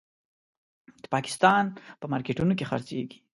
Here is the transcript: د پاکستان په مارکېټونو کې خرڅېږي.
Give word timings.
د 1.03 1.05
پاکستان 1.15 1.63
په 1.99 2.05
مارکېټونو 2.11 2.53
کې 2.57 2.67
خرڅېږي. 2.69 3.17